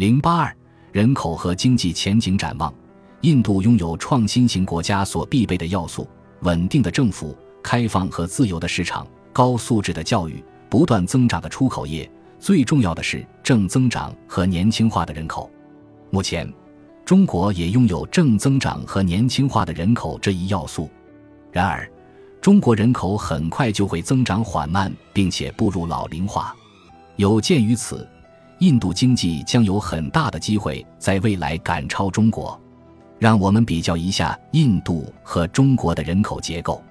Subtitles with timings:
[0.00, 0.56] 零八二
[0.92, 2.72] 人口和经济前景展望。
[3.20, 6.08] 印度拥有创新型国家所必备的要素：
[6.40, 12.10] 稳定的政府、开放和自由的市场、高素质的教育、不断增长的出口业。
[12.38, 15.50] 最重要的是正增长和年轻化的人口。
[16.08, 16.50] 目前，
[17.04, 20.88] 中国也拥有正增长和年轻化的人口这一要素。
[21.52, 21.86] 然而，
[22.40, 26.56] 中国人口很快就会增长缓慢，并且步入老龄化。
[27.16, 28.08] 有鉴于此，
[28.60, 32.58] 印度经济将有很大的机会在未来赶超中国。
[33.18, 36.82] 让我们比较一下印度和中国的人口结构。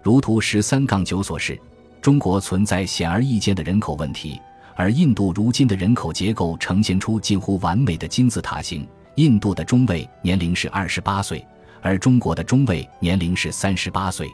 [0.00, 1.60] 如图十三杠九所示，
[2.00, 4.40] 中国存在显而易见的人口问题，
[4.76, 8.86] 而印度如今的人口结构呈现出近乎完美的金字塔形。
[9.16, 11.44] 印度的中位年龄是二十八岁，
[11.82, 14.28] 而中国的中位年龄是三十八岁。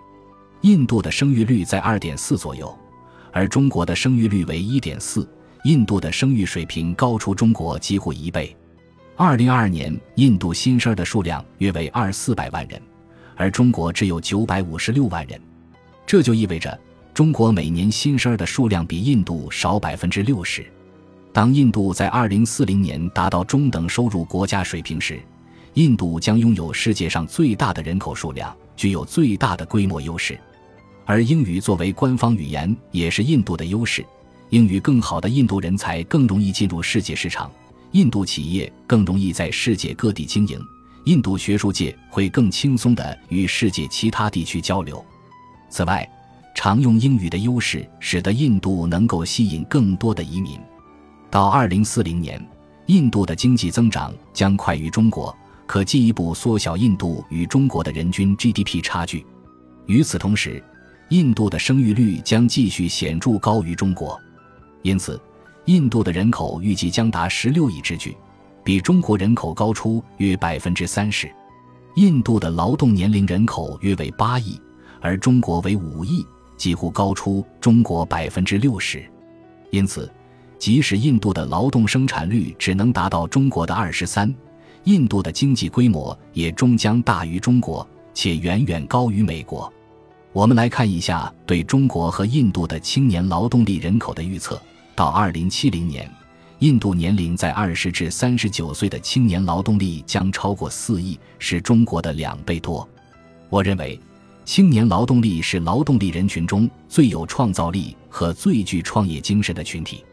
[0.60, 2.78] 印度的生育率在二点四左右，
[3.32, 5.26] 而中国的生育率为一点四。
[5.64, 8.54] 印度的生育水平高出中国几乎一倍。
[9.16, 12.80] 二零二二年，印度新生儿的数量约为二四百万人，
[13.34, 15.40] 而中国只有九百五十六万人。
[16.04, 16.78] 这就意味着，
[17.14, 20.66] 中国每年新生儿的数量比印度少百分之六十。
[21.32, 25.18] 当印度在二零四零年达到中等收入国家水平时，
[25.72, 30.38] 印度将拥有世界上最大的人口数量，具有最大的规模优势。
[31.06, 34.04] 而英语作为官方语言也是印度的优势。
[34.50, 37.50] 英语更好的印度人才更容易进入世界市场，
[37.92, 40.60] 印度企业更容易在世界各地经营，
[41.04, 45.04] 印度学术界会更轻松地与世界其他地区交流。
[45.68, 46.08] 此外，
[46.54, 50.58] 常用英语的优势使得印度能够吸引更多的移民。
[51.30, 52.40] 到二零四零年，
[52.86, 55.36] 印度的经济增长将快于中国，
[55.66, 59.26] 可进一步缩小印度与中国的人均 GDP 差距。
[59.86, 60.62] 与此同时，
[61.08, 64.16] 印度的生育率将继续显著高于中国，
[64.84, 65.18] 因此，
[65.64, 68.14] 印度的人口预计将达十六亿之巨，
[68.62, 71.26] 比中国人口高出约百分之三十。
[71.96, 74.60] 印度的劳动年龄人口约为八亿，
[75.00, 76.22] 而中国为五亿，
[76.58, 79.02] 几乎高出中国百分之六十。
[79.70, 80.12] 因此，
[80.58, 84.32] 即使印度的劳动生产率只能达到中国的二十三，
[84.84, 89.72] 印度的经济规模也终将大于中国，且远远高于美国。
[90.34, 94.60] 我们来看一下对中国和印度的青年劳动力人口的预测。
[94.94, 96.10] 到二零七零年，
[96.60, 102.88] 印度年龄在二十至三十九岁的青年劳动力将超过四亿，是中国的两倍多。
[103.50, 103.98] 我认为，
[104.44, 110.04] 青年劳动力是劳动力人群中最有创造力和最具创业精神的群体。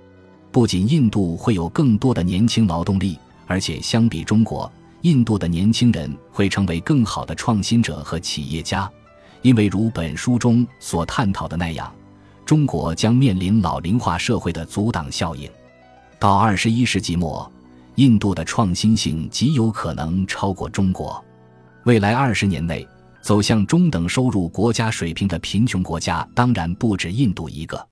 [0.51, 4.71] 不仅印度会有更多的年轻劳动力，而且相比中国，
[5.01, 8.89] 印度的年轻人会成为更好的创新者和企业家。
[9.43, 11.91] 因为如本书中所探讨的那样，
[12.51, 15.49] 中国将面临老龄化社会的阻挡效应。
[16.19, 17.49] 到二十一世纪末，
[17.95, 21.23] 印度的创新性极有可能超过中国。
[21.85, 22.85] 未来二十年内，
[23.21, 27.87] 走向中等收入国家水平的贫穷国家当然不止印度一个，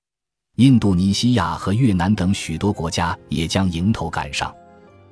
[0.56, 4.54] 印度尼西亚和越南等许多国家也将迎头赶上。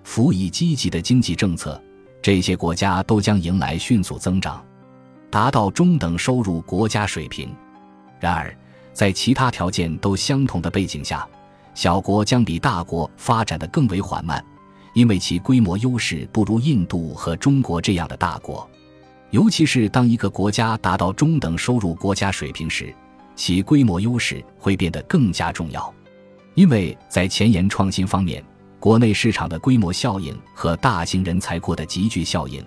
[0.05, 1.83] 辅以积极的经济政策，
[2.21, 4.63] 这些国家都将迎来迅速增长。
[5.31, 7.49] 达到中等收入国家水平。
[8.21, 8.55] 然而，
[8.99, 11.25] 在其他条件都相同的背景下，
[11.73, 14.45] 小国将比大国发展的更为缓慢，
[14.93, 18.69] 因为其规模优势不如印度和中国这样的大国。
[19.31, 22.93] 尤其是当一个国家达到中等收入国家水平时，
[23.37, 25.95] 其规模优势会变得更加重要。
[26.55, 28.45] 因为在前沿创新方面，
[28.81, 32.61] 国内市场的规模效应和大型人才库的集聚效应。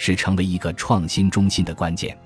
[0.00, 2.16] 是成为一个创新中心的关键。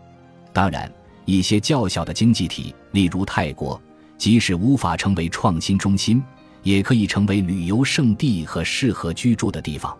[0.53, 0.93] 当然，
[1.25, 3.81] 一些较小的经济体，例如泰国，
[4.19, 6.22] 即使无法成为创新中心，
[6.62, 9.97] 也可以成为旅游胜地和适合居住的地方。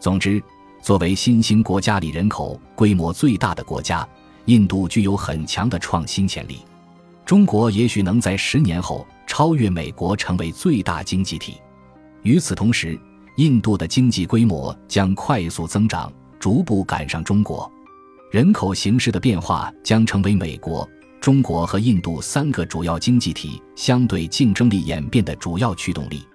[0.00, 0.42] 总之，
[0.82, 4.06] 作为新兴国家里人口规模最大的国家，
[4.46, 6.58] 印度具有很强的创新潜力。
[7.24, 11.54] 中国也许能在十年后超越美国，成为最大经济体。
[12.22, 12.98] 与此同时，
[13.36, 16.12] 印度的经济规模将快速增长。
[16.40, 17.72] 逐步赶上中国，
[18.34, 20.84] 人口形势的变化将成为美国、
[21.20, 26.26] 中国和印度三个主要经济体相对竞争力演变的主要驱动力。